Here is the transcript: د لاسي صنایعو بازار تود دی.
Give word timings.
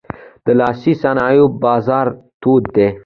د 0.45 0.47
لاسي 0.59 0.93
صنایعو 1.03 1.45
بازار 1.63 2.07
تود 2.41 2.63
دی. 2.75 2.87